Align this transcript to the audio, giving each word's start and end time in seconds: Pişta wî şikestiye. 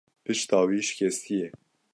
Pişta 0.23 0.59
wî 0.69 0.79
şikestiye. 0.87 1.47